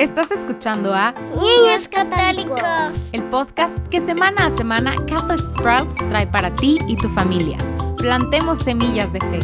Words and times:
Estás 0.00 0.30
escuchando 0.30 0.94
a 0.94 1.12
Niños 1.12 1.86
Católicos, 1.90 2.58
el 3.12 3.22
podcast 3.24 3.86
que 3.88 4.00
semana 4.00 4.46
a 4.46 4.50
semana 4.50 4.94
Catholic 5.06 5.38
Sprouts 5.38 5.98
trae 6.08 6.26
para 6.26 6.50
ti 6.54 6.78
y 6.86 6.96
tu 6.96 7.10
familia. 7.10 7.58
Plantemos 7.98 8.60
semillas 8.60 9.12
de 9.12 9.20
fe. 9.20 9.40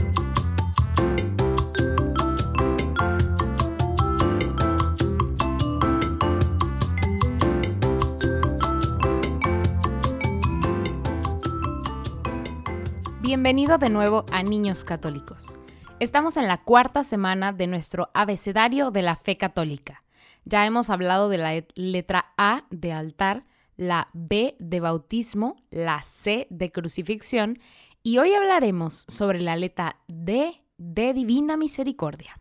Bienvenido 13.21 13.77
de 13.77 13.91
nuevo 13.91 14.25
a 14.33 14.43
Niños 14.43 14.87
Católicos. 14.87 15.59
Estamos 16.01 16.39
en 16.39 16.49
la 16.49 16.57
cuarta 16.57 17.05
semana 17.05 17.53
de 17.53 17.67
nuestro 17.67 18.09
abecedario 18.15 18.91
de 18.91 19.03
la 19.03 19.17
fe 19.17 19.37
católica. 19.37 20.06
Ya 20.49 20.65
hemos 20.65 20.91
hablado 20.91 21.29
de 21.29 21.39
la 21.39 21.65
letra 21.75 22.33
A 22.39 22.67
de 22.71 22.93
altar, 22.93 23.45
la 23.77 24.09
B 24.13 24.55
de 24.61 24.79
bautismo, 24.79 25.57
la 25.71 26.05
C 26.05 26.47
de 26.51 26.71
crucifixión 26.71 27.59
y 28.05 28.19
hoy 28.19 28.33
hablaremos 28.33 29.07
sobre 29.09 29.41
la 29.41 29.57
letra 29.57 29.99
D 30.07 30.63
de 30.79 31.15
divina 31.15 31.57
misericordia. 31.57 32.41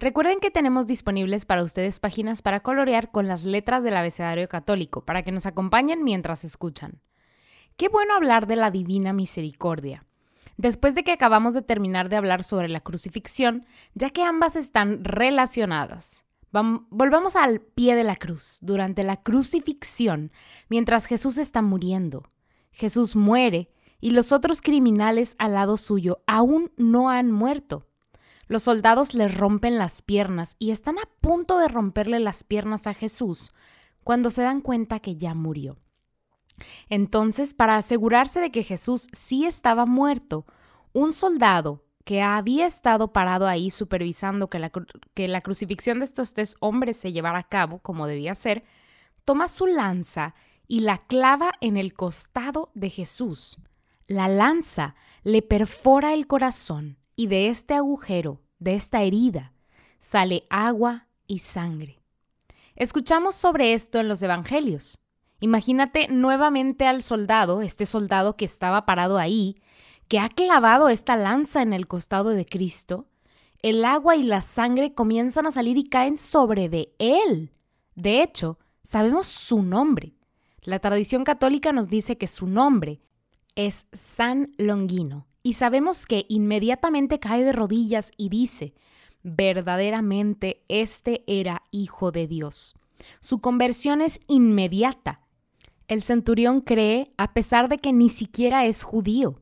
Recuerden 0.00 0.40
que 0.40 0.50
tenemos 0.50 0.88
disponibles 0.88 1.46
para 1.46 1.62
ustedes 1.62 2.00
páginas 2.00 2.42
para 2.42 2.58
colorear 2.58 3.12
con 3.12 3.28
las 3.28 3.44
letras 3.44 3.84
del 3.84 3.96
abecedario 3.96 4.48
católico, 4.48 5.04
para 5.04 5.22
que 5.22 5.30
nos 5.30 5.46
acompañen 5.46 6.02
mientras 6.02 6.42
escuchan. 6.42 7.00
Qué 7.76 7.88
bueno 7.88 8.14
hablar 8.14 8.48
de 8.48 8.56
la 8.56 8.72
divina 8.72 9.12
misericordia. 9.12 10.04
Después 10.56 10.96
de 10.96 11.04
que 11.04 11.12
acabamos 11.12 11.54
de 11.54 11.62
terminar 11.62 12.08
de 12.08 12.16
hablar 12.16 12.42
sobre 12.42 12.68
la 12.68 12.80
crucifixión, 12.80 13.64
ya 13.94 14.10
que 14.10 14.24
ambas 14.24 14.56
están 14.56 15.04
relacionadas. 15.04 16.24
Volvamos 16.52 17.36
al 17.36 17.60
pie 17.60 17.94
de 17.94 18.04
la 18.04 18.16
cruz, 18.16 18.58
durante 18.60 19.02
la 19.02 19.16
crucifixión, 19.16 20.32
mientras 20.68 21.06
Jesús 21.06 21.38
está 21.38 21.62
muriendo. 21.62 22.30
Jesús 22.70 23.16
muere 23.16 23.70
y 24.00 24.10
los 24.10 24.32
otros 24.32 24.62
criminales 24.62 25.34
al 25.38 25.54
lado 25.54 25.76
suyo 25.76 26.22
aún 26.26 26.70
no 26.76 27.10
han 27.10 27.32
muerto. 27.32 27.86
Los 28.46 28.62
soldados 28.62 29.14
le 29.14 29.28
rompen 29.28 29.76
las 29.76 30.00
piernas 30.00 30.56
y 30.58 30.70
están 30.70 30.98
a 30.98 31.08
punto 31.20 31.58
de 31.58 31.68
romperle 31.68 32.18
las 32.18 32.44
piernas 32.44 32.86
a 32.86 32.94
Jesús 32.94 33.52
cuando 34.04 34.30
se 34.30 34.42
dan 34.42 34.62
cuenta 34.62 35.00
que 35.00 35.16
ya 35.16 35.34
murió. 35.34 35.76
Entonces, 36.88 37.52
para 37.52 37.76
asegurarse 37.76 38.40
de 38.40 38.50
que 38.50 38.62
Jesús 38.62 39.06
sí 39.12 39.44
estaba 39.44 39.84
muerto, 39.84 40.46
un 40.92 41.12
soldado 41.12 41.84
que 42.08 42.22
había 42.22 42.64
estado 42.64 43.12
parado 43.12 43.46
ahí 43.46 43.70
supervisando 43.70 44.48
que 44.48 44.58
la, 44.58 44.72
que 45.12 45.28
la 45.28 45.42
crucifixión 45.42 45.98
de 45.98 46.06
estos 46.06 46.32
tres 46.32 46.56
hombres 46.58 46.96
se 46.96 47.12
llevara 47.12 47.40
a 47.40 47.48
cabo 47.48 47.80
como 47.80 48.06
debía 48.06 48.34
ser, 48.34 48.64
toma 49.26 49.46
su 49.46 49.66
lanza 49.66 50.34
y 50.66 50.80
la 50.80 50.96
clava 50.96 51.52
en 51.60 51.76
el 51.76 51.92
costado 51.92 52.70
de 52.72 52.88
Jesús. 52.88 53.58
La 54.06 54.26
lanza 54.26 54.94
le 55.22 55.42
perfora 55.42 56.14
el 56.14 56.26
corazón 56.26 56.96
y 57.14 57.26
de 57.26 57.48
este 57.48 57.74
agujero, 57.74 58.40
de 58.58 58.74
esta 58.74 59.02
herida, 59.02 59.52
sale 59.98 60.44
agua 60.48 61.08
y 61.26 61.40
sangre. 61.40 62.00
Escuchamos 62.74 63.34
sobre 63.34 63.74
esto 63.74 64.00
en 64.00 64.08
los 64.08 64.22
Evangelios. 64.22 64.98
Imagínate 65.40 66.08
nuevamente 66.08 66.86
al 66.86 67.02
soldado, 67.02 67.60
este 67.60 67.84
soldado 67.84 68.34
que 68.38 68.46
estaba 68.46 68.86
parado 68.86 69.18
ahí, 69.18 69.56
que 70.08 70.18
ha 70.18 70.28
clavado 70.28 70.88
esta 70.88 71.16
lanza 71.16 71.62
en 71.62 71.72
el 71.72 71.86
costado 71.86 72.30
de 72.30 72.46
Cristo. 72.46 73.06
El 73.62 73.84
agua 73.84 74.16
y 74.16 74.22
la 74.22 74.42
sangre 74.42 74.94
comienzan 74.94 75.46
a 75.46 75.50
salir 75.50 75.76
y 75.78 75.88
caen 75.88 76.16
sobre 76.16 76.68
de 76.68 76.94
él. 76.98 77.52
De 77.94 78.22
hecho, 78.22 78.58
sabemos 78.82 79.26
su 79.26 79.62
nombre. 79.62 80.14
La 80.62 80.78
tradición 80.78 81.24
católica 81.24 81.72
nos 81.72 81.88
dice 81.88 82.18
que 82.18 82.26
su 82.26 82.46
nombre 82.46 83.00
es 83.54 83.86
San 83.92 84.52
Longino 84.58 85.26
y 85.42 85.54
sabemos 85.54 86.06
que 86.06 86.26
inmediatamente 86.28 87.18
cae 87.18 87.44
de 87.44 87.52
rodillas 87.52 88.10
y 88.16 88.28
dice, 88.28 88.74
verdaderamente 89.22 90.64
este 90.68 91.24
era 91.26 91.62
hijo 91.70 92.12
de 92.12 92.26
Dios. 92.26 92.74
Su 93.20 93.40
conversión 93.40 94.00
es 94.02 94.20
inmediata 94.28 95.28
el 95.88 96.02
centurión 96.02 96.60
cree 96.60 97.12
a 97.16 97.32
pesar 97.32 97.70
de 97.70 97.78
que 97.78 97.94
ni 97.94 98.10
siquiera 98.10 98.66
es 98.66 98.82
judío. 98.82 99.40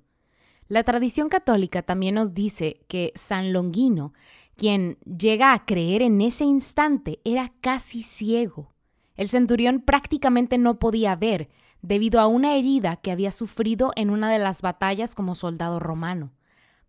La 0.68 0.82
tradición 0.82 1.28
católica 1.28 1.82
también 1.82 2.16
nos 2.16 2.34
dice 2.34 2.80
que 2.88 3.12
San 3.14 3.52
Longino, 3.52 4.12
quien 4.56 4.98
llega 5.04 5.52
a 5.52 5.64
creer 5.64 6.02
en 6.02 6.20
ese 6.20 6.44
instante, 6.44 7.20
era 7.24 7.52
casi 7.60 8.02
ciego. 8.02 8.74
El 9.14 9.28
centurión 9.28 9.80
prácticamente 9.80 10.58
no 10.58 10.78
podía 10.78 11.14
ver 11.14 11.48
debido 11.82 12.20
a 12.20 12.26
una 12.26 12.56
herida 12.56 12.96
que 12.96 13.12
había 13.12 13.30
sufrido 13.30 13.92
en 13.94 14.10
una 14.10 14.30
de 14.30 14.38
las 14.38 14.60
batallas 14.60 15.14
como 15.14 15.36
soldado 15.36 15.78
romano. 15.78 16.32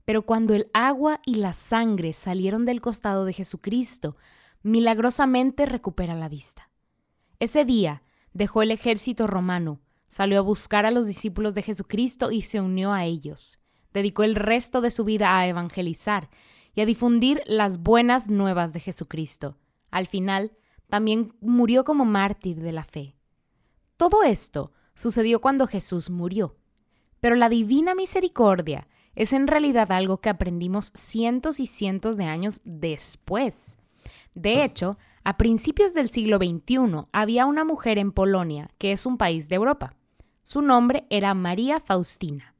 Pero 0.05 0.23
cuando 0.25 0.55
el 0.55 0.69
agua 0.73 1.21
y 1.25 1.35
la 1.35 1.53
sangre 1.53 2.13
salieron 2.13 2.65
del 2.65 2.81
costado 2.81 3.25
de 3.25 3.33
Jesucristo, 3.33 4.15
milagrosamente 4.63 5.65
recupera 5.65 6.15
la 6.15 6.29
vista. 6.29 6.71
Ese 7.39 7.63
día, 7.63 8.01
dejó 8.33 8.63
el 8.63 8.71
ejército 8.71 9.27
romano, 9.27 9.81
salió 10.07 10.39
a 10.39 10.41
buscar 10.41 10.85
a 10.85 10.91
los 10.91 11.05
discípulos 11.05 11.53
de 11.53 11.61
Jesucristo 11.61 12.31
y 12.31 12.41
se 12.41 12.59
unió 12.59 12.91
a 12.91 13.05
ellos. 13.05 13.59
Dedicó 13.93 14.23
el 14.23 14.35
resto 14.35 14.81
de 14.81 14.91
su 14.91 15.03
vida 15.03 15.37
a 15.37 15.47
evangelizar 15.47 16.29
y 16.75 16.81
a 16.81 16.85
difundir 16.85 17.41
las 17.45 17.79
buenas 17.79 18.29
nuevas 18.29 18.73
de 18.73 18.79
Jesucristo. 18.79 19.57
Al 19.91 20.07
final, 20.07 20.51
también 20.89 21.33
murió 21.41 21.83
como 21.83 22.05
mártir 22.05 22.61
de 22.61 22.71
la 22.71 22.83
fe. 22.83 23.15
Todo 23.97 24.23
esto 24.23 24.71
sucedió 24.93 25.41
cuando 25.41 25.67
Jesús 25.67 26.09
murió. 26.09 26.55
Pero 27.19 27.35
la 27.35 27.49
divina 27.49 27.95
misericordia 27.95 28.87
es 29.15 29.33
en 29.33 29.47
realidad 29.47 29.91
algo 29.91 30.21
que 30.21 30.29
aprendimos 30.29 30.91
cientos 30.93 31.59
y 31.59 31.65
cientos 31.65 32.17
de 32.17 32.25
años 32.25 32.61
después. 32.63 33.77
De 34.35 34.63
hecho, 34.63 34.97
a 35.23 35.37
principios 35.37 35.95
del 35.95 36.09
siglo 36.09 36.37
XXI 36.37 37.09
había 37.11 37.47
una 37.47 37.65
mujer 37.65 37.97
en 37.97 38.11
Polonia, 38.11 38.69
que 38.77 38.91
es 38.91 39.05
un 39.07 39.17
país 39.17 39.49
de 39.49 39.55
Europa. 39.55 39.95
Su 40.43 40.61
nombre 40.61 41.07
era 41.09 41.33
María 41.33 41.79
Faustina. 41.79 42.53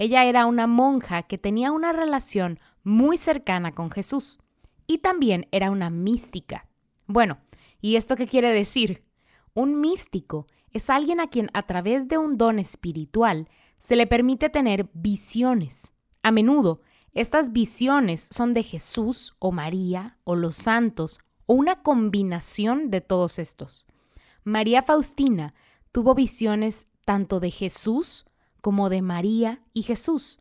Ella 0.00 0.24
era 0.24 0.46
una 0.46 0.66
monja 0.66 1.24
que 1.24 1.36
tenía 1.36 1.72
una 1.72 1.92
relación 1.92 2.58
muy 2.82 3.18
cercana 3.18 3.74
con 3.74 3.90
Jesús 3.90 4.38
y 4.86 5.00
también 5.00 5.46
era 5.52 5.70
una 5.70 5.90
mística. 5.90 6.66
Bueno, 7.06 7.36
¿y 7.82 7.96
esto 7.96 8.16
qué 8.16 8.26
quiere 8.26 8.48
decir? 8.48 9.04
Un 9.52 9.78
místico 9.78 10.46
es 10.72 10.88
alguien 10.88 11.20
a 11.20 11.28
quien 11.28 11.50
a 11.52 11.66
través 11.66 12.08
de 12.08 12.16
un 12.16 12.38
don 12.38 12.58
espiritual 12.58 13.50
se 13.78 13.94
le 13.94 14.06
permite 14.06 14.48
tener 14.48 14.88
visiones. 14.94 15.92
A 16.22 16.30
menudo, 16.32 16.80
estas 17.12 17.52
visiones 17.52 18.26
son 18.32 18.54
de 18.54 18.62
Jesús 18.62 19.36
o 19.38 19.52
María 19.52 20.16
o 20.24 20.34
los 20.34 20.56
santos 20.56 21.20
o 21.44 21.52
una 21.52 21.82
combinación 21.82 22.90
de 22.90 23.02
todos 23.02 23.38
estos. 23.38 23.86
María 24.44 24.80
Faustina 24.80 25.52
tuvo 25.92 26.14
visiones 26.14 26.86
tanto 27.04 27.38
de 27.38 27.50
Jesús 27.50 28.24
como 28.60 28.88
de 28.88 29.02
María 29.02 29.62
y 29.72 29.82
Jesús, 29.82 30.40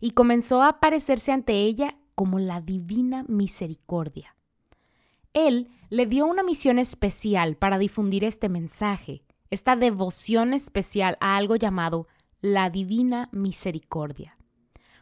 y 0.00 0.10
comenzó 0.10 0.62
a 0.62 0.68
aparecerse 0.68 1.32
ante 1.32 1.54
ella 1.54 1.96
como 2.14 2.38
la 2.38 2.60
divina 2.60 3.24
misericordia. 3.28 4.36
Él 5.32 5.68
le 5.90 6.06
dio 6.06 6.26
una 6.26 6.42
misión 6.42 6.78
especial 6.78 7.56
para 7.56 7.78
difundir 7.78 8.24
este 8.24 8.48
mensaje, 8.48 9.22
esta 9.50 9.76
devoción 9.76 10.54
especial 10.54 11.18
a 11.20 11.36
algo 11.36 11.56
llamado 11.56 12.08
la 12.40 12.70
divina 12.70 13.28
misericordia. 13.32 14.36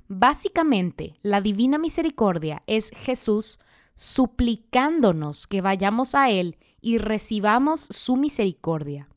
Básicamente, 0.09 1.19
la 1.23 1.41
divina 1.41 1.79
misericordia 1.79 2.63
es 2.67 2.91
Jesús 2.91 3.59
suplicándonos 3.95 5.47
que 5.47 5.61
vayamos 5.61 6.15
a 6.15 6.31
Él 6.31 6.59
y 6.81 6.99
recibamos 6.99 7.81
su 7.81 8.17
misericordia. 8.17 9.09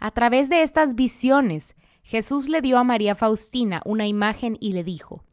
A 0.00 0.10
través 0.10 0.48
de 0.48 0.62
estas 0.62 0.94
visiones, 0.94 1.74
Jesús 2.08 2.48
le 2.48 2.62
dio 2.62 2.78
a 2.78 2.84
María 2.84 3.14
Faustina 3.14 3.82
una 3.84 4.06
imagen 4.06 4.56
y 4.60 4.72
le 4.72 4.82
dijo, 4.82 5.24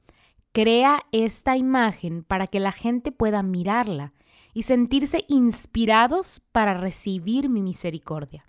Crea 0.51 1.05
esta 1.13 1.55
imagen 1.55 2.25
para 2.25 2.47
que 2.47 2.59
la 2.59 2.73
gente 2.73 3.13
pueda 3.13 3.43
mirarla 3.43 4.11
y 4.53 4.63
sentirse 4.63 5.23
inspirados 5.29 6.41
para 6.51 6.73
recibir 6.73 7.47
mi 7.47 7.61
misericordia. 7.61 8.43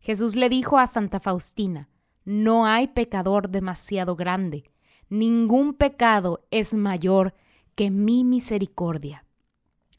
Jesús 0.00 0.36
le 0.36 0.48
dijo 0.48 0.78
a 0.78 0.86
Santa 0.86 1.20
Faustina, 1.20 1.90
No 2.24 2.64
hay 2.64 2.88
pecador 2.88 3.50
demasiado 3.50 4.16
grande, 4.16 4.64
ningún 5.10 5.74
pecado 5.74 6.46
es 6.50 6.72
mayor 6.72 7.34
que 7.74 7.90
mi 7.90 8.24
misericordia. 8.24 9.26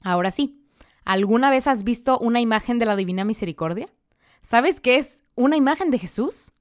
Ahora 0.02 0.31
sí, 0.31 0.66
¿alguna 1.06 1.52
vez 1.52 1.68
has 1.68 1.84
visto 1.84 2.18
una 2.18 2.42
imagen 2.42 2.80
de 2.80 2.88
la 2.88 2.96
Divina 2.96 3.24
Misericordia? 3.24 3.88
¿Sabes 4.42 4.81
qué 4.81 4.96
es 4.96 5.22
una 5.36 5.58
imagen 5.58 5.92
de 5.92 6.00
Jesús? 6.00 6.54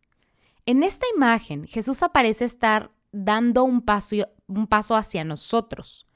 En 0.66 0.82
esta 0.82 1.06
imagen, 1.14 1.66
Jesús 1.66 2.02
aparece 2.02 2.44
estar 2.44 2.90
dando 3.12 3.64
un 3.64 3.82
paso, 3.82 4.16
un 4.46 4.66
paso 4.66 4.96
hacia 4.96 5.24
nosotros. 5.24 6.06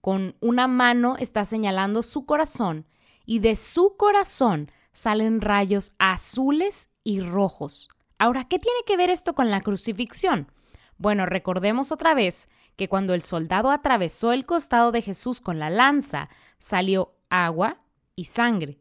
Con 0.00 0.36
una 0.40 0.68
mano 0.68 1.16
está 1.16 1.44
señalando 1.44 2.02
su 2.02 2.26
corazón 2.26 2.86
y 3.24 3.40
de 3.40 3.56
su 3.56 3.96
corazón 3.96 4.70
salen 4.92 5.40
rayos 5.40 5.92
azules 5.98 6.90
y 7.02 7.20
rojos. 7.20 7.88
Ahora, 8.18 8.44
¿qué 8.44 8.58
tiene 8.58 8.78
que 8.86 8.96
ver 8.96 9.10
esto 9.10 9.34
con 9.34 9.50
la 9.50 9.60
crucifixión? 9.60 10.50
Bueno, 10.98 11.26
recordemos 11.26 11.92
otra 11.92 12.14
vez 12.14 12.48
que 12.76 12.88
cuando 12.88 13.14
el 13.14 13.22
soldado 13.22 13.70
atravesó 13.70 14.32
el 14.32 14.46
costado 14.46 14.92
de 14.92 15.02
Jesús 15.02 15.40
con 15.40 15.58
la 15.58 15.70
lanza, 15.70 16.28
salió 16.58 17.14
agua 17.28 17.82
y 18.14 18.24
sangre, 18.24 18.78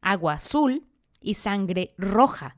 agua 0.00 0.34
azul 0.34 0.86
y 1.20 1.34
sangre 1.34 1.94
roja. 1.96 2.56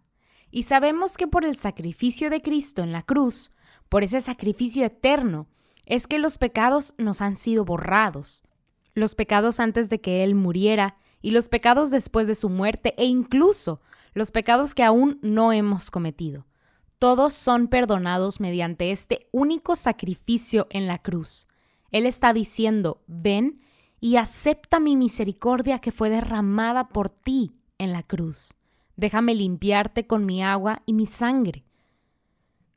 Y 0.51 0.65
sabemos 0.65 1.17
que 1.17 1.27
por 1.27 1.45
el 1.45 1.57
sacrificio 1.57 2.31
de 2.31 2.43
Cristo 2.43 2.83
en 2.83 2.93
la 2.93 3.03
cruz, 3.03 3.53
por 3.89 4.03
ese 4.03 4.21
sacrificio 4.21 4.85
eterno, 4.85 5.49
es 5.87 6.07
que 6.07 6.19
los 6.19 6.39
pecados 6.39 6.95
nos 6.99 7.21
han 7.23 7.37
sido 7.37 7.65
borrados. 7.65 8.45
Los 8.95 9.15
pecados 9.15 9.61
antes 9.61 9.89
de 9.89 10.01
que 10.01 10.25
Él 10.25 10.35
muriera 10.35 10.97
y 11.23 11.31
los 11.31 11.49
pecados 11.49 11.91
después 11.91 12.29
de 12.29 12.35
su 12.35 12.49
muerte 12.49 12.95
e 12.99 13.07
incluso 13.07 13.81
los 14.15 14.31
pecados 14.31 14.75
que 14.75 14.85
aún 14.85 15.19
no 15.23 15.53
hemos 15.53 15.91
cometido. 15.91 16.47
Todos 16.99 17.33
son 17.33 17.69
perdonados 17.69 18.41
mediante 18.41 18.91
este 18.91 19.29
único 19.31 19.77
sacrificio 19.77 20.67
en 20.71 20.87
la 20.87 20.99
cruz. 20.99 21.47
Él 21.91 22.07
está 22.07 22.33
diciendo, 22.33 23.03
ven 23.07 23.61
y 24.01 24.17
acepta 24.17 24.81
mi 24.81 24.97
misericordia 24.97 25.79
que 25.79 25.93
fue 25.93 26.11
derramada 26.11 26.89
por 26.89 27.11
ti 27.11 27.55
en 27.79 27.93
la 27.93 28.03
cruz. 28.03 28.59
Déjame 28.99 29.33
limpiarte 29.33 30.09
con 30.09 30.27
mi 30.27 30.43
agua 30.43 30.83
y 30.85 30.93
mi 30.93 31.07
sangre. 31.07 31.65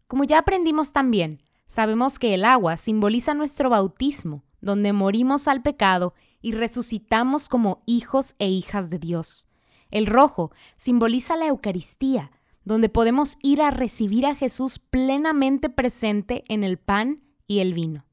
Como 0.06 0.24
ya 0.24 0.38
aprendimos 0.38 0.94
también, 0.94 1.42
sabemos 1.66 2.20
que 2.20 2.36
el 2.36 2.46
agua 2.46 2.78
simboliza 2.78 3.34
nuestro 3.34 3.72
bautismo, 3.72 4.44
donde 4.62 4.94
morimos 4.94 5.48
al 5.48 5.64
pecado 5.64 6.14
y 6.40 6.52
resucitamos 6.52 7.50
como 7.50 7.82
hijos 7.88 8.36
e 8.38 8.48
hijas 8.50 8.92
de 8.92 9.00
Dios. 9.00 9.48
El 9.90 10.06
rojo 10.06 10.52
simboliza 10.76 11.36
la 11.36 11.48
Eucaristía, 11.48 12.30
donde 12.66 12.88
podemos 12.88 13.40
ir 13.42 13.60
a 13.60 13.72
recibir 13.72 14.28
a 14.28 14.36
Jesús 14.36 14.78
plenamente 14.78 15.72
presente 15.72 16.44
en 16.50 16.64
el 16.64 16.78
pan 16.78 17.24
y 17.48 17.62
el 17.62 17.74
vino. 17.74 18.06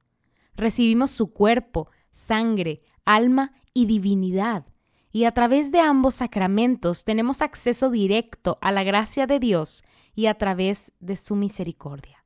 Recibimos 0.54 1.10
su 1.10 1.34
cuerpo, 1.34 1.90
sangre, 2.10 2.80
alma 3.04 3.52
y 3.74 3.84
divinidad, 3.84 4.64
y 5.18 5.24
a 5.24 5.32
través 5.32 5.72
de 5.72 5.80
ambos 5.80 6.14
sacramentos 6.14 7.02
tenemos 7.02 7.42
acceso 7.42 7.90
directo 7.90 8.56
a 8.60 8.70
la 8.70 8.84
gracia 8.84 9.26
de 9.26 9.40
Dios 9.40 9.82
y 10.14 10.26
a 10.26 10.34
través 10.34 10.92
de 11.00 11.16
su 11.16 11.34
misericordia. 11.34 12.24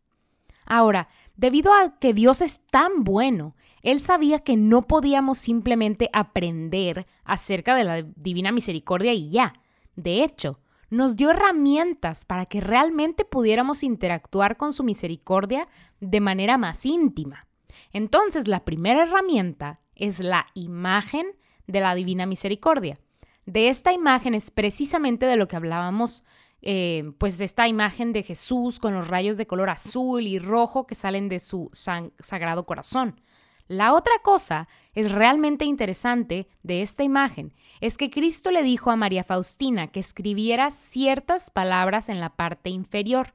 Ahora, 0.67 1.09
debido 1.35 1.73
a 1.73 1.99
que 1.99 2.13
Dios 2.13 2.43
es 2.43 2.61
tan 2.71 3.03
bueno, 3.03 3.57
Él 3.81 4.03
sabía 4.03 4.41
que 4.41 4.59
no 4.59 4.83
podíamos 4.83 5.39
simplemente 5.39 6.11
aprender 6.13 7.07
acerca 7.25 7.75
de 7.77 7.85
la 7.85 8.03
divina 8.03 8.53
misericordia 8.53 9.15
y 9.15 9.31
ya. 9.31 9.55
De 9.97 10.23
hecho, 10.23 10.61
nos 10.91 11.17
dio 11.17 11.31
herramientas 11.31 12.27
para 12.27 12.45
que 12.45 12.61
realmente 12.61 13.25
pudiéramos 13.25 13.85
interactuar 13.85 14.59
con 14.59 14.75
su 14.75 14.85
misericordia 14.85 15.67
de 16.01 16.21
manera 16.21 16.59
más 16.59 16.85
íntima. 16.85 17.47
Entonces, 17.95 18.49
la 18.49 18.67
primera 18.67 19.05
herramienta 19.05 19.81
es 19.95 20.21
la 20.21 20.45
imagen 20.53 21.25
de 21.73 21.81
la 21.81 21.95
divina 21.95 22.27
misericordia. 22.27 23.01
De 23.47 23.69
esta 23.69 23.93
imagen 23.93 24.35
es 24.35 24.51
precisamente 24.51 25.27
de 25.27 25.37
lo 25.37 25.49
que 25.49 25.57
hablábamos, 25.57 26.25
eh, 26.61 27.13
pues 27.19 27.39
de 27.39 27.45
esta 27.45 27.67
imagen 27.67 28.13
de 28.13 28.23
Jesús 28.23 28.79
con 28.79 28.95
los 28.95 29.09
rayos 29.09 29.37
de 29.37 29.47
color 29.47 29.71
azul 29.71 30.23
y 30.23 30.39
rojo 30.39 30.87
que 30.87 30.95
salen 30.95 31.29
de 31.29 31.41
su 31.41 31.69
sagrado 31.73 32.67
corazón. 32.67 33.21
La 33.67 33.95
otra 33.95 34.15
cosa 34.23 34.69
es 34.93 35.11
realmente 35.11 35.65
interesante 35.65 36.47
de 36.63 36.83
esta 36.83 37.03
imagen 37.03 37.55
es 37.81 37.97
que 37.97 38.11
Cristo 38.11 38.53
le 38.53 38.63
dijo 38.63 38.91
a 38.91 38.97
María 38.97 39.25
Faustina 39.25 39.89
que 39.89 39.99
escribiera 39.99 40.71
ciertas 40.71 41.51
palabras 41.51 42.09
en 42.09 42.21
la 42.21 42.37
parte 42.37 42.71
inferior. 42.71 43.33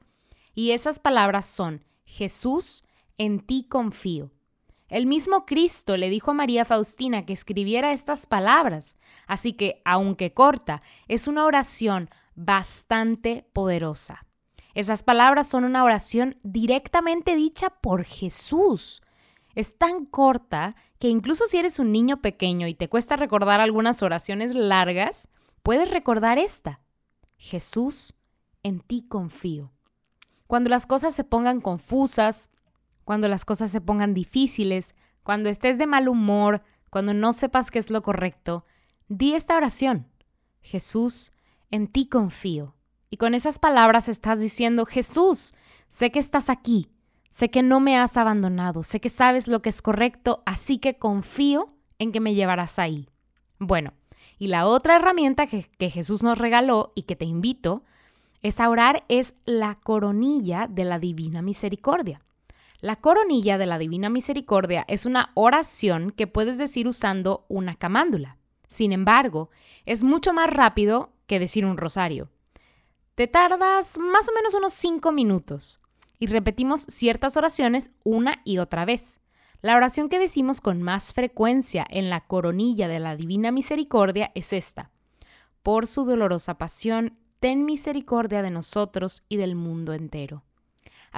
Y 0.54 0.70
esas 0.70 0.98
palabras 0.98 1.46
son, 1.46 1.84
Jesús, 2.04 2.84
en 3.18 3.40
ti 3.40 3.66
confío. 3.68 4.30
El 4.88 5.06
mismo 5.06 5.44
Cristo 5.46 5.96
le 5.96 6.10
dijo 6.10 6.30
a 6.30 6.34
María 6.34 6.64
Faustina 6.64 7.26
que 7.26 7.32
escribiera 7.32 7.92
estas 7.92 8.26
palabras, 8.26 8.96
así 9.26 9.52
que, 9.52 9.82
aunque 9.84 10.32
corta, 10.32 10.82
es 11.08 11.28
una 11.28 11.44
oración 11.44 12.08
bastante 12.34 13.46
poderosa. 13.52 14.26
Esas 14.74 15.02
palabras 15.02 15.48
son 15.48 15.64
una 15.64 15.84
oración 15.84 16.38
directamente 16.42 17.36
dicha 17.36 17.70
por 17.70 18.04
Jesús 18.04 19.02
es 19.58 19.76
tan 19.76 20.06
corta 20.06 20.76
que 21.00 21.08
incluso 21.08 21.46
si 21.46 21.58
eres 21.58 21.80
un 21.80 21.90
niño 21.90 22.22
pequeño 22.22 22.68
y 22.68 22.74
te 22.74 22.88
cuesta 22.88 23.16
recordar 23.16 23.60
algunas 23.60 24.04
oraciones 24.04 24.54
largas, 24.54 25.28
puedes 25.64 25.90
recordar 25.90 26.38
esta. 26.38 26.80
Jesús, 27.38 28.14
en 28.62 28.78
ti 28.78 29.04
confío. 29.08 29.72
Cuando 30.46 30.70
las 30.70 30.86
cosas 30.86 31.12
se 31.12 31.24
pongan 31.24 31.60
confusas, 31.60 32.50
cuando 33.08 33.26
las 33.26 33.46
cosas 33.46 33.70
se 33.70 33.80
pongan 33.80 34.12
difíciles, 34.12 34.94
cuando 35.22 35.48
estés 35.48 35.78
de 35.78 35.86
mal 35.86 36.10
humor, 36.10 36.60
cuando 36.90 37.14
no 37.14 37.32
sepas 37.32 37.70
qué 37.70 37.78
es 37.78 37.88
lo 37.88 38.02
correcto, 38.02 38.66
di 39.08 39.32
esta 39.32 39.56
oración. 39.56 40.08
Jesús, 40.60 41.32
en 41.70 41.86
ti 41.86 42.06
confío. 42.06 42.74
Y 43.08 43.16
con 43.16 43.32
esas 43.32 43.58
palabras 43.58 44.10
estás 44.10 44.40
diciendo, 44.40 44.84
Jesús, 44.84 45.54
sé 45.88 46.10
que 46.10 46.18
estás 46.18 46.50
aquí, 46.50 46.90
Sé 47.30 47.50
que 47.50 47.62
no 47.62 47.80
me 47.80 47.96
has 47.96 48.18
abandonado, 48.18 48.82
sé 48.82 49.00
que 49.00 49.08
sabes 49.08 49.48
lo 49.48 49.62
que 49.62 49.70
es 49.70 49.80
correcto, 49.80 50.42
así 50.44 50.76
que 50.76 50.98
confío 50.98 51.72
en 51.98 52.12
que 52.12 52.20
me 52.20 52.34
llevarás 52.34 52.78
ahí. 52.78 53.08
Bueno, 53.58 53.94
y 54.38 54.48
la 54.48 54.66
otra 54.66 54.96
herramienta 54.96 55.46
que, 55.46 55.64
Jesús 55.90 56.22
nos 56.22 56.38
regaló 56.38 56.92
y 56.94 57.04
que 57.04 57.16
te 57.16 57.24
invito 57.24 57.84
es 58.42 58.60
a 58.60 58.68
orar 58.68 59.04
es 59.08 59.34
la 59.46 59.76
coronilla 59.76 60.66
de 60.68 60.84
la 60.84 60.98
Divina 60.98 61.40
Misericordia. 61.40 62.20
La 62.80 62.94
coronilla 62.94 63.58
de 63.58 63.66
la 63.66 63.76
Divina 63.76 64.08
Misericordia 64.08 64.84
es 64.86 65.04
una 65.04 65.32
oración 65.34 66.12
que 66.12 66.28
puedes 66.28 66.58
decir 66.58 66.86
usando 66.86 67.44
una 67.48 67.74
camándula. 67.74 68.38
Sin 68.68 68.92
embargo, 68.92 69.50
es 69.84 70.04
mucho 70.04 70.32
más 70.32 70.48
rápido 70.48 71.12
que 71.26 71.40
decir 71.40 71.66
un 71.66 71.76
rosario. 71.76 72.30
Te 73.16 73.26
tardas 73.26 73.98
más 73.98 74.28
o 74.28 74.32
menos 74.32 74.54
unos 74.54 74.72
5 74.74 75.10
minutos 75.10 75.80
y 76.20 76.28
repetimos 76.28 76.82
ciertas 76.82 77.36
oraciones 77.36 77.90
una 78.04 78.42
y 78.44 78.58
otra 78.58 78.84
vez. 78.84 79.18
La 79.60 79.74
oración 79.74 80.08
que 80.08 80.20
decimos 80.20 80.60
con 80.60 80.80
más 80.80 81.12
frecuencia 81.12 81.84
en 81.90 82.10
la 82.10 82.20
coronilla 82.28 82.86
de 82.86 83.00
la 83.00 83.16
Divina 83.16 83.50
Misericordia 83.50 84.30
es 84.36 84.52
esta. 84.52 84.92
Por 85.64 85.88
su 85.88 86.04
dolorosa 86.04 86.58
pasión, 86.58 87.18
ten 87.40 87.64
misericordia 87.64 88.40
de 88.40 88.52
nosotros 88.52 89.24
y 89.28 89.36
del 89.36 89.56
mundo 89.56 89.94
entero. 89.94 90.44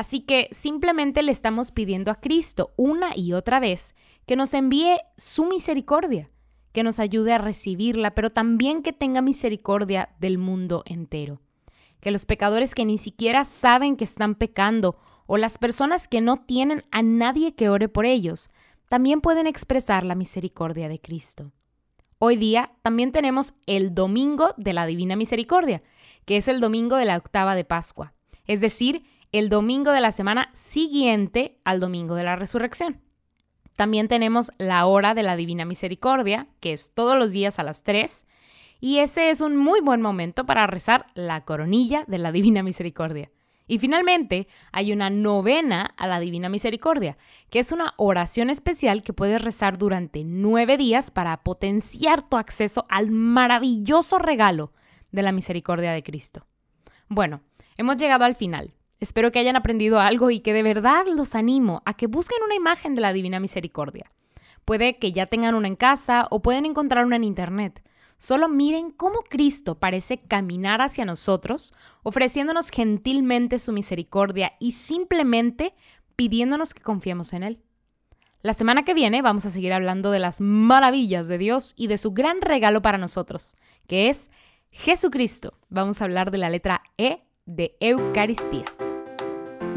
Así 0.00 0.21
que 0.21 0.49
simplemente 0.50 1.23
le 1.23 1.30
estamos 1.30 1.73
pidiendo 1.73 2.11
a 2.11 2.14
Cristo 2.23 2.73
una 2.78 3.14
y 3.14 3.35
otra 3.35 3.61
vez 3.61 3.95
que 4.25 4.35
nos 4.35 4.54
envíe 4.54 4.97
su 5.19 5.45
misericordia, 5.45 6.30
que 6.73 6.83
nos 6.83 6.99
ayude 6.99 7.35
a 7.35 7.38
recibirla, 7.38 8.14
pero 8.14 8.30
también 8.30 8.83
que 8.83 8.95
tenga 8.95 9.21
misericordia 9.21 10.09
del 10.19 10.38
mundo 10.38 10.85
entero 10.87 11.42
que 12.00 12.11
los 12.11 12.25
pecadores 12.25 12.75
que 12.75 12.87
ni 12.87 12.97
siquiera 12.97 13.45
saben 13.45 13.95
que 13.95 14.04
están 14.04 14.37
pecando 14.37 14.97
o 15.26 15.37
las 15.37 15.59
personas 15.59 16.09
que 16.09 16.23
no 16.23 16.38
tienen 16.38 16.83
a 16.90 17.02
nadie 17.02 17.54
que 17.54 17.69
ore 17.69 17.90
por 17.90 18.07
ellos, 18.07 18.49
también 18.88 19.21
pueden 19.21 19.47
expresar 19.47 20.02
la 20.04 20.14
misericordia 20.14 20.88
de 20.88 20.99
Cristo. 20.99 21.52
Hoy 22.19 22.37
día 22.37 22.73
también 22.80 23.12
tenemos 23.12 23.52
el 23.66 23.95
Domingo 23.95 24.54
de 24.57 24.73
la 24.73 24.87
Divina 24.87 25.14
Misericordia, 25.14 25.83
que 26.25 26.38
es 26.38 26.49
el 26.49 26.59
domingo 26.59 26.97
de 26.97 27.04
la 27.04 27.19
octava 27.19 27.54
de 27.54 27.66
Pascua, 27.66 28.14
es 28.47 28.62
decir, 28.62 29.04
el 29.32 29.49
domingo 29.49 29.92
de 29.92 30.00
la 30.00 30.12
semana 30.12 30.50
siguiente 30.52 31.58
al 31.64 31.80
domingo 31.80 32.14
de 32.14 32.25
la 32.25 32.37
resurrección. 32.37 33.00
También 33.76 34.08
tenemos 34.08 34.50
la 34.58 34.84
hora 34.87 35.14
de 35.14 35.22
la 35.22 35.37
Divina 35.37 35.64
Misericordia, 35.64 36.49
que 36.60 36.72
es 36.72 36.92
todos 36.92 37.16
los 37.16 37.32
días 37.32 37.58
a 37.58 37.62
las 37.62 37.82
3, 37.82 38.26
y 38.80 38.99
ese 38.99 39.30
es 39.30 39.40
un 39.40 39.56
muy 39.56 39.80
buen 39.80 40.02
momento 40.02 40.46
para 40.46 40.66
rezar 40.66 41.06
la 41.14 41.44
coronilla 41.44 42.04
de 42.06 42.18
la 42.18 42.32
Divina 42.32 42.62
Misericordia. 42.62 43.30
Y 43.66 43.78
finalmente, 43.78 44.49
hay 44.72 44.92
una 44.92 45.10
novena 45.10 45.94
a 45.96 46.08
la 46.08 46.18
Divina 46.18 46.49
Misericordia, 46.49 47.16
que 47.50 47.60
es 47.60 47.70
una 47.70 47.94
oración 47.99 48.50
especial 48.50 49.04
que 49.04 49.12
puedes 49.12 49.40
rezar 49.40 49.78
durante 49.78 50.25
nueve 50.25 50.76
días 50.76 51.12
para 51.12 51.42
potenciar 51.44 52.28
tu 52.28 52.37
acceso 52.37 52.84
al 52.88 53.12
maravilloso 53.12 54.18
regalo 54.18 54.72
de 55.12 55.22
la 55.22 55.30
misericordia 55.30 55.92
de 55.92 56.02
Cristo. 56.02 56.46
Bueno, 57.08 57.42
hemos 57.76 57.96
llegado 57.96 58.25
al 58.25 58.34
final. 58.34 58.75
Espero 59.00 59.33
que 59.33 59.38
hayan 59.38 59.57
aprendido 59.57 59.99
algo 59.99 60.30
y 60.30 60.40
que 60.40 60.52
de 60.52 60.62
verdad 60.62 61.07
los 61.07 61.35
animo 61.35 61.83
a 61.87 61.95
que 61.95 62.07
busquen 62.07 62.42
una 62.45 62.54
imagen 62.54 62.95
de 62.95 63.00
la 63.00 63.14
Divina 63.14 63.40
Misericordia. 63.40 64.12
Puede 64.66 64.99
que 64.99 65.11
ya 65.11 65.25
tengan 65.25 65.54
una 65.54 65.69
en 65.69 65.76
casa 65.76 66.26
o 66.30 66.42
pueden 66.42 66.66
encontrar 66.66 67.07
una 67.07 67.16
en 67.16 67.25
internet. 67.25 67.83
Solo 68.19 68.50
miren 68.50 68.90
cómo 68.90 69.21
Cristo 69.21 69.78
parece 69.78 70.19
caminar 70.19 70.83
hacia 70.83 71.07
nosotros, 71.07 71.73
ofreciéndonos 72.02 72.69
gentilmente 72.69 73.59
su 73.59 73.73
misericordia 73.73 74.52
y 74.61 74.73
simplemente 74.73 75.75
pidiéndonos 76.16 76.75
que 76.75 76.83
confiemos 76.83 77.33
en 77.33 77.42
Él. 77.42 77.62
La 78.42 78.52
semana 78.52 78.85
que 78.85 78.92
viene 78.92 79.23
vamos 79.23 79.47
a 79.47 79.50
seguir 79.50 79.73
hablando 79.73 80.11
de 80.11 80.19
las 80.19 80.42
maravillas 80.42 81.26
de 81.26 81.38
Dios 81.38 81.73
y 81.76 81.87
de 81.87 81.97
su 81.97 82.12
gran 82.12 82.42
regalo 82.42 82.83
para 82.83 82.99
nosotros, 82.99 83.57
que 83.87 84.11
es 84.11 84.28
Jesucristo. 84.71 85.54
Vamos 85.71 86.02
a 86.02 86.04
hablar 86.04 86.30
de 86.30 86.38
la 86.38 86.50
letra 86.50 86.83
E 86.99 87.25
de 87.47 87.76
Eucaristía. 87.80 88.64